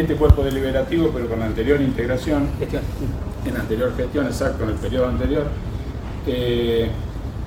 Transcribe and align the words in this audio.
este 0.00 0.14
cuerpo 0.14 0.42
deliberativo, 0.42 1.10
pero 1.12 1.28
con 1.28 1.40
la 1.40 1.46
anterior 1.46 1.80
integración, 1.80 2.48
en 3.44 3.54
la 3.54 3.60
anterior 3.60 3.94
gestión, 3.96 4.26
exacto, 4.26 4.64
en 4.64 4.70
el 4.70 4.76
periodo 4.76 5.08
anterior, 5.08 5.46
eh, 6.26 6.90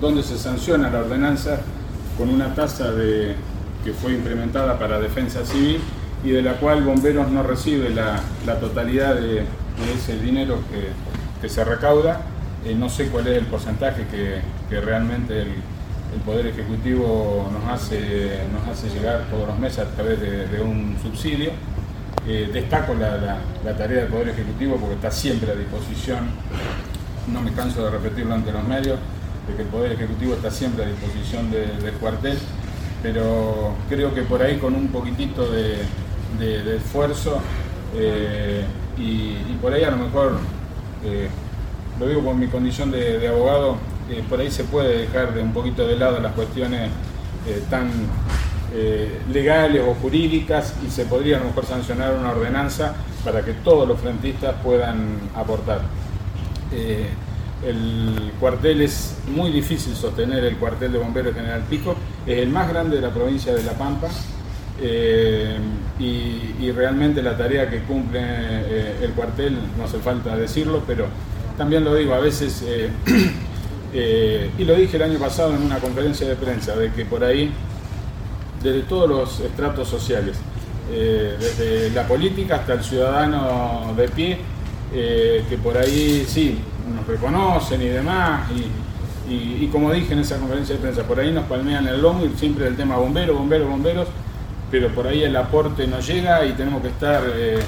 donde 0.00 0.22
se 0.22 0.36
sanciona 0.36 0.90
la 0.90 1.00
ordenanza 1.00 1.60
con 2.18 2.28
una 2.28 2.54
tasa 2.54 2.90
de, 2.92 3.34
que 3.84 3.92
fue 3.92 4.12
implementada 4.12 4.78
para 4.78 4.98
defensa 4.98 5.44
civil 5.44 5.80
y 6.24 6.30
de 6.30 6.42
la 6.42 6.54
cual 6.54 6.82
Bomberos 6.82 7.30
no 7.30 7.42
recibe 7.42 7.90
la, 7.90 8.20
totalidad 8.58 9.14
de, 9.14 9.44
ese 9.94 10.18
dinero 10.18 10.58
que, 11.40 11.48
se 11.48 11.62
recauda. 11.62 12.22
Eh, 12.64 12.74
no 12.74 12.88
sé 12.88 13.08
cuál 13.08 13.26
es 13.26 13.36
el 13.36 13.44
porcentaje 13.46 14.06
que, 14.10 14.80
realmente 14.80 15.42
el, 15.42 15.48
Poder 16.24 16.46
Ejecutivo 16.46 17.50
nos 17.52 17.72
hace, 17.72 18.38
nos 18.52 18.68
hace 18.68 18.88
llegar 18.88 19.24
todos 19.30 19.48
los 19.48 19.58
meses 19.58 19.80
a 19.80 19.90
través 19.90 20.20
de, 20.20 20.60
un 20.62 20.96
subsidio. 21.02 21.50
Eh, 22.26 22.48
destaco 22.50 22.94
la, 22.94 23.38
tarea 23.76 24.00
del 24.00 24.08
Poder 24.08 24.30
Ejecutivo 24.30 24.76
porque 24.76 24.94
está 24.94 25.10
siempre 25.10 25.52
a 25.52 25.54
disposición, 25.54 26.30
no 27.30 27.42
me 27.42 27.52
canso 27.52 27.84
de 27.84 27.90
repetirlo 27.90 28.32
ante 28.34 28.50
los 28.50 28.64
medios, 28.64 28.98
de 29.46 29.54
que 29.54 29.62
el 29.62 29.68
Poder 29.68 29.92
Ejecutivo 29.92 30.32
está 30.32 30.50
siempre 30.50 30.86
a 30.86 30.88
disposición 30.88 31.50
del 31.50 31.92
cuartel, 32.00 32.38
pero 33.02 33.74
creo 33.90 34.14
que 34.14 34.22
por 34.22 34.42
ahí 34.42 34.56
con 34.56 34.74
un 34.74 34.88
poquitito 34.88 35.50
de, 35.50 35.82
esfuerzo 36.76 37.42
eh, 37.94 38.64
y, 38.96 39.34
por 39.60 39.74
ahí 39.74 39.84
a 39.84 39.90
lo 39.90 39.98
mejor, 39.98 40.38
eh, 41.04 41.28
lo 42.00 42.08
digo 42.08 42.24
con 42.24 42.38
mi 42.38 42.46
condición 42.46 42.90
de, 42.90 43.28
abogado, 43.28 43.76
por 44.30 44.40
ahí 44.40 44.50
se 44.50 44.64
puede 44.64 45.00
dejar 45.00 45.34
de 45.34 45.42
un 45.42 45.52
poquito 45.52 45.86
de 45.86 45.96
lado 45.96 46.20
las 46.20 46.32
cuestiones 46.32 46.90
tan 47.68 47.90
legales 49.32 49.82
o 49.86 49.94
jurídicas 49.94 50.74
y 50.84 50.90
se 50.90 51.04
podría 51.04 51.36
a 51.36 51.40
lo 51.40 51.46
mejor 51.46 51.64
sancionar 51.64 52.14
una 52.14 52.32
ordenanza 52.32 52.94
para 53.24 53.42
que 53.42 53.52
todos 53.52 53.86
los 53.86 54.00
frentistas 54.00 54.56
puedan 54.64 55.30
aportar. 55.34 55.82
El 57.66 58.32
cuartel 58.40 58.82
es 58.82 59.16
muy 59.26 59.50
difícil 59.50 59.94
sostener, 59.94 60.44
el 60.44 60.56
cuartel 60.56 60.92
de 60.92 60.98
bomberos 60.98 61.34
General 61.34 61.62
Pico, 61.62 61.94
es 62.26 62.38
el 62.38 62.50
más 62.50 62.68
grande 62.68 62.96
de 62.96 63.02
la 63.02 63.10
provincia 63.10 63.54
de 63.54 63.62
La 63.62 63.72
Pampa 63.72 64.08
eh, 64.80 65.56
y, 65.98 66.70
realmente 66.72 67.22
la 67.22 67.36
tarea 67.36 67.70
que 67.70 67.82
cumple 67.82 68.20
eh, 68.20 68.96
el 69.02 69.12
cuartel, 69.12 69.56
no 69.78 69.84
hace 69.84 69.98
falta 69.98 70.36
decirlo, 70.36 70.82
pero 70.86 71.06
también 71.56 71.84
lo 71.84 71.94
digo, 71.94 72.14
a 72.14 72.18
veces, 72.18 72.64
eh, 72.66 72.90
y 74.58 74.64
lo 74.64 74.74
dije 74.74 74.96
el 74.96 75.02
año 75.04 75.18
pasado 75.18 75.54
en 75.54 75.62
una 75.62 75.78
conferencia 75.78 76.28
de 76.28 76.34
prensa, 76.34 76.74
de 76.74 76.90
que 76.90 77.04
por 77.04 77.22
ahí, 77.22 77.52
desde 78.64 78.82
todos 78.82 79.08
los 79.08 79.40
estratos 79.40 79.86
sociales, 79.86 80.36
desde 80.90 81.90
la 81.90 82.08
política 82.08 82.56
hasta 82.56 82.72
el 82.72 82.82
ciudadano 82.82 83.94
de 83.96 84.08
pie, 84.08 84.38
que 84.92 85.58
por 85.62 85.78
ahí 85.78 86.24
sí, 86.26 86.58
nos 86.92 87.06
reconocen 87.06 87.82
y 87.82 87.88
demás. 87.88 88.50
Y, 89.28 89.66
como 89.68 89.90
dije 89.92 90.12
en 90.12 90.20
esa 90.20 90.36
conferencia 90.36 90.76
de 90.76 90.82
prensa, 90.82 91.02
por 91.02 91.18
ahí 91.18 91.32
nos 91.32 91.44
palmean 91.44 91.86
el 91.88 92.00
lomo 92.00 92.24
y 92.24 92.38
siempre 92.38 92.66
el 92.66 92.76
tema 92.76 92.96
bomberos, 92.96 93.36
bomberos, 93.36 93.68
bomberos, 93.68 94.08
pero 94.70 94.88
por 94.90 95.06
ahí 95.06 95.22
el 95.22 95.34
aporte 95.36 95.86
no 95.86 96.00
llega 96.00 96.44
y 96.44 96.52
tenemos 96.52 96.82
que 96.82 96.88
estar 96.88 97.22
eh, 97.34 97.58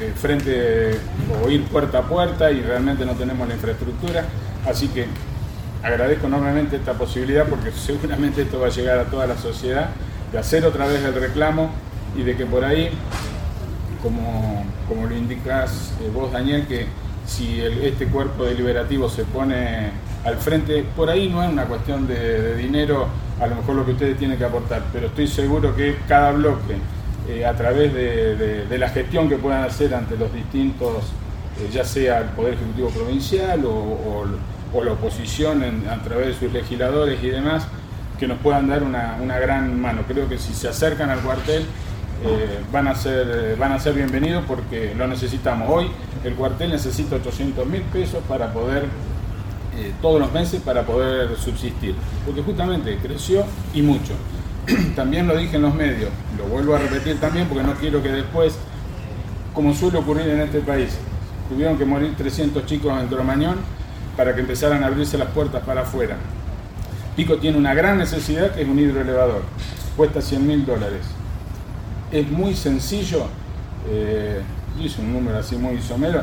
eh, 0.00 0.12
frente 0.16 0.98
o 1.42 1.50
ir 1.50 1.64
puerta 1.64 1.98
a 1.98 2.02
puerta 2.02 2.50
y 2.50 2.62
realmente 2.62 3.04
no 3.04 3.12
tenemos 3.12 3.46
la 3.46 3.54
infraestructura. 3.54 4.24
Así 4.66 4.88
que 4.88 5.06
agradezco 5.82 6.26
enormemente 6.26 6.76
esta 6.76 6.94
posibilidad 6.94 7.46
porque 7.46 7.70
seguramente 7.76 8.42
esto 8.42 8.58
va 8.58 8.68
a 8.68 8.70
llegar 8.70 8.98
a 8.98 9.04
toda 9.04 9.26
la 9.26 9.36
sociedad, 9.36 9.90
de 10.34 10.40
hacer 10.40 10.66
otra 10.66 10.86
vez 10.88 11.00
el 11.04 11.14
reclamo 11.14 11.70
y 12.16 12.22
de 12.22 12.36
que 12.36 12.44
por 12.44 12.64
ahí, 12.64 12.90
como, 14.02 14.64
como 14.88 15.06
lo 15.06 15.16
indicas 15.16 15.92
eh, 16.02 16.10
vos 16.12 16.32
Daniel, 16.32 16.66
que 16.66 16.86
si 17.24 17.60
este 17.60 18.06
cuerpo 18.08 18.44
deliberativo 18.44 19.08
se 19.08 19.22
pone 19.22 19.92
al 20.24 20.36
frente, 20.38 20.84
por 20.96 21.08
ahí 21.08 21.28
no 21.28 21.40
es 21.40 21.50
una 21.50 21.66
cuestión 21.66 22.08
de, 22.08 22.56
dinero, 22.56 23.06
a 23.40 23.46
lo 23.46 23.54
mejor 23.54 23.76
lo 23.76 23.86
que 23.86 23.92
ustedes 23.92 24.18
tienen 24.18 24.36
que 24.36 24.44
aportar, 24.44 24.82
pero 24.92 25.06
estoy 25.06 25.28
seguro 25.28 25.76
que 25.76 25.98
cada 26.08 26.32
bloque, 26.32 26.78
eh, 27.28 27.46
a 27.46 27.54
través 27.54 27.94
de, 27.94 28.76
la 28.76 28.88
gestión 28.88 29.28
que 29.28 29.36
puedan 29.36 29.62
hacer 29.62 29.94
ante 29.94 30.16
los 30.16 30.34
distintos, 30.34 31.12
eh, 31.60 31.70
ya 31.72 31.84
sea 31.84 32.18
el 32.18 32.28
Poder 32.30 32.54
Ejecutivo 32.54 32.90
Provincial 32.90 33.64
o, 33.64 34.26
la 34.84 34.92
oposición 34.92 35.62
a 35.88 36.02
través 36.02 36.26
de 36.26 36.34
sus 36.34 36.52
legisladores 36.52 37.22
y 37.22 37.28
demás, 37.28 37.68
que 38.24 38.28
nos 38.28 38.38
puedan 38.38 38.66
dar 38.68 38.82
una, 38.82 39.18
una 39.20 39.38
gran 39.38 39.78
mano. 39.78 40.00
Creo 40.08 40.26
que 40.26 40.38
si 40.38 40.54
se 40.54 40.66
acercan 40.66 41.10
al 41.10 41.18
cuartel, 41.18 41.66
eh, 42.24 42.58
van, 42.72 42.88
a 42.88 42.94
ser, 42.94 43.54
van 43.58 43.72
a 43.72 43.78
ser 43.78 43.92
bienvenidos 43.92 44.44
porque 44.48 44.94
lo 44.96 45.06
necesitamos. 45.06 45.68
Hoy 45.68 45.90
el 46.24 46.32
cuartel 46.32 46.70
necesita 46.70 47.16
800 47.16 47.66
mil 47.66 47.82
pesos 47.82 48.22
para 48.26 48.50
poder, 48.50 48.84
eh, 49.76 49.92
todos 50.00 50.18
los 50.20 50.32
meses, 50.32 50.62
para 50.62 50.84
poder 50.84 51.36
subsistir, 51.36 51.94
porque 52.24 52.40
justamente 52.40 52.96
creció 52.96 53.44
y 53.74 53.82
mucho. 53.82 54.14
también 54.96 55.28
lo 55.28 55.36
dije 55.36 55.56
en 55.56 55.62
los 55.62 55.74
medios, 55.74 56.08
lo 56.38 56.44
vuelvo 56.44 56.76
a 56.76 56.78
repetir 56.78 57.20
también 57.20 57.46
porque 57.46 57.62
no 57.62 57.74
quiero 57.74 58.02
que 58.02 58.08
después, 58.08 58.56
como 59.52 59.74
suele 59.74 59.98
ocurrir 59.98 60.30
en 60.30 60.40
este 60.40 60.60
país, 60.60 60.96
tuvieron 61.50 61.76
que 61.76 61.84
morir 61.84 62.14
300 62.16 62.64
chicos 62.64 62.98
en 62.98 63.06
Cromañón 63.08 63.56
para 64.16 64.34
que 64.34 64.40
empezaran 64.40 64.82
a 64.82 64.86
abrirse 64.86 65.18
las 65.18 65.28
puertas 65.28 65.62
para 65.62 65.82
afuera. 65.82 66.16
Pico 67.16 67.36
tiene 67.36 67.56
una 67.56 67.74
gran 67.74 67.98
necesidad 67.98 68.52
que 68.52 68.62
es 68.62 68.68
un 68.68 68.78
hidroelevador, 68.78 69.42
cuesta 69.96 70.20
100 70.20 70.46
mil 70.46 70.66
dólares. 70.66 71.02
Es 72.10 72.28
muy 72.28 72.54
sencillo, 72.54 73.26
eh, 73.88 74.40
hice 74.80 75.00
un 75.00 75.12
número 75.12 75.38
así 75.38 75.56
muy 75.56 75.80
somero, 75.80 76.22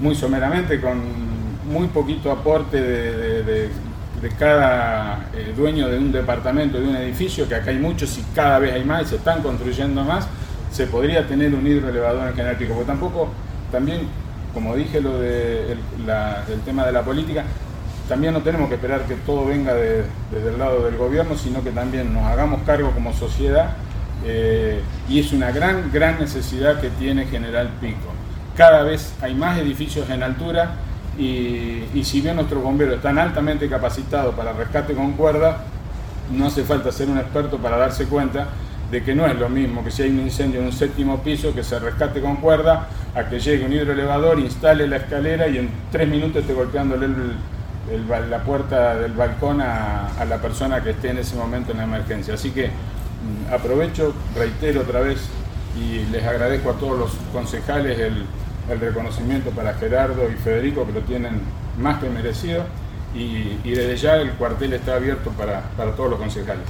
muy 0.00 0.14
someramente, 0.14 0.80
con 0.80 1.00
muy 1.70 1.88
poquito 1.88 2.30
aporte 2.32 2.80
de, 2.80 3.70
cada 4.38 5.28
eh, 5.34 5.52
dueño 5.54 5.88
de 5.88 5.98
un 5.98 6.12
departamento, 6.12 6.80
de 6.80 6.88
un 6.88 6.96
edificio, 6.96 7.48
que 7.48 7.56
acá 7.56 7.70
hay 7.70 7.78
muchos 7.78 8.16
y 8.18 8.24
cada 8.34 8.60
vez 8.60 8.72
hay 8.72 8.84
más 8.84 9.02
y 9.02 9.06
se 9.06 9.16
están 9.16 9.42
construyendo 9.42 10.04
más, 10.04 10.28
se 10.70 10.86
podría 10.86 11.26
tener 11.26 11.54
un 11.54 11.66
hidroelevador 11.66 12.28
en 12.28 12.34
General 12.34 12.56
Pico, 12.56 12.72
porque 12.74 12.86
tampoco, 12.86 13.28
también, 13.70 14.02
como 14.54 14.76
dije 14.76 15.00
lo 15.00 15.18
del 15.18 15.78
tema 16.64 16.86
de 16.86 16.92
la 16.92 17.02
política, 17.02 17.44
también 18.12 18.34
no 18.34 18.42
tenemos 18.42 18.68
que 18.68 18.74
esperar 18.74 19.06
que 19.06 19.14
todo 19.14 19.46
venga 19.46 19.72
desde 19.72 20.50
el 20.50 20.58
lado 20.58 20.84
del 20.84 20.98
gobierno, 20.98 21.34
sino 21.34 21.64
que 21.64 21.70
también 21.70 22.12
nos 22.12 22.24
hagamos 22.24 22.60
cargo 22.66 22.90
como 22.90 23.10
sociedad 23.14 23.70
eh, 24.26 24.82
y 25.08 25.18
es 25.18 25.32
una 25.32 25.50
gran, 25.50 25.90
gran 25.90 26.20
necesidad 26.20 26.78
que 26.78 26.90
tiene 26.90 27.24
General 27.24 27.70
Pico. 27.80 28.12
Cada 28.54 28.82
vez 28.82 29.14
hay 29.22 29.34
más 29.34 29.58
edificios 29.58 30.10
en 30.10 30.22
altura 30.22 30.72
y, 31.16 31.84
si 32.04 32.20
bien 32.20 32.36
nuestros 32.36 32.62
bomberos 32.62 32.96
están 32.96 33.16
altamente 33.16 33.66
capacitados 33.66 34.34
para 34.34 34.52
rescate 34.52 34.92
con 34.92 35.12
cuerda, 35.12 35.62
no 36.30 36.48
hace 36.48 36.64
falta 36.64 36.92
ser 36.92 37.08
un 37.08 37.16
experto 37.16 37.56
para 37.56 37.78
darse 37.78 38.04
cuenta 38.04 38.48
de 38.90 39.02
que 39.02 39.14
no 39.14 39.24
es 39.24 39.36
lo 39.36 39.48
mismo 39.48 39.82
que 39.82 39.90
si 39.90 40.02
hay 40.02 40.10
un 40.10 40.20
incendio 40.20 40.60
en 40.60 40.66
un 40.66 40.72
séptimo 40.74 41.22
piso 41.22 41.54
que 41.54 41.64
se 41.64 41.78
rescate 41.78 42.20
con 42.20 42.36
cuerda 42.36 42.88
a 43.14 43.24
que 43.24 43.40
llegue 43.40 43.64
un 43.64 43.72
hidroelevador, 43.72 44.38
instale 44.38 44.86
la 44.86 44.98
escalera 44.98 45.48
y 45.48 45.56
en 45.56 45.70
tres 45.90 46.06
minutos 46.06 46.42
esté 46.42 46.52
golpeándole 46.52 47.06
la 48.08 48.42
puerta 48.44 48.96
del 48.96 49.12
balcón 49.12 49.60
a, 49.60 50.24
la 50.28 50.38
persona 50.38 50.82
que 50.82 50.90
esté 50.90 51.10
en 51.10 51.18
ese 51.18 51.36
momento 51.36 51.72
en 51.72 51.78
la 51.78 51.84
emergencia. 51.84 52.34
Así 52.34 52.50
que 52.50 52.70
Mm, 53.22 53.54
aprovecho, 53.54 54.12
reitero 54.34 54.80
otra 54.80 55.00
vez 55.00 55.20
y 55.78 56.04
les 56.10 56.24
agradezco 56.24 56.70
a 56.70 56.72
todos 56.74 56.98
los 56.98 57.10
concejales 57.32 57.98
el, 57.98 58.26
reconocimiento 58.80 59.50
para 59.50 59.74
Gerardo 59.74 60.30
y 60.30 60.34
Federico 60.34 60.86
que 60.86 60.92
lo 60.92 61.00
tienen 61.00 61.40
más 61.78 61.98
que 61.98 62.08
merecido 62.08 62.62
y, 63.12 63.56
desde 63.64 63.96
ya 63.96 64.16
el 64.16 64.30
cuartel 64.32 64.72
está 64.72 64.94
abierto 64.94 65.30
para 65.30 65.62
todos 65.94 66.10
los 66.10 66.18
concejales. 66.18 66.64